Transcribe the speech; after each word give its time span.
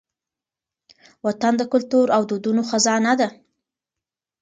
وطن 1.25 1.53
د 1.57 1.61
کلتور 1.73 2.07
او 2.15 2.21
دودونو 2.29 2.61
خزانه 2.69 3.13
ده. 3.19 3.27